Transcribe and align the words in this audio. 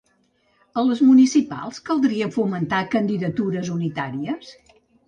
A 0.81 0.85
les 0.87 1.03
municipals, 1.09 1.81
caldria 1.91 2.31
fomentar 2.39 2.83
candidatures 2.99 3.73
unitàries? 3.79 4.55